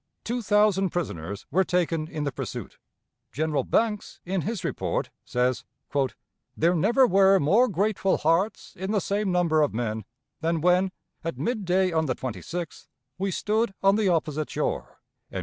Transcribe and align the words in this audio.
Two 0.23 0.41
thousand 0.41 0.89
prisoners 0.89 1.45
were 1.51 1.63
taken 1.63 2.07
in 2.07 2.23
the 2.23 2.31
pursuit. 2.31 2.79
General 3.31 3.63
Banks 3.63 4.19
in 4.25 4.41
his 4.41 4.63
report 4.63 5.11
says, 5.25 5.63
"There 6.57 6.73
never 6.73 7.05
were 7.05 7.37
more 7.39 7.67
grateful 7.67 8.17
hearts 8.17 8.73
in 8.75 8.89
the 8.93 8.99
same 8.99 9.31
number 9.31 9.61
of 9.61 9.75
men, 9.75 10.05
than 10.39 10.59
when, 10.61 10.91
at 11.23 11.37
mid 11.37 11.65
day 11.65 11.91
on 11.91 12.07
the 12.07 12.15
26th, 12.15 12.87
we 13.19 13.29
stood 13.29 13.75
on 13.83 13.95
the 13.95 14.09
opposite 14.09 14.49
shore." 14.49 15.01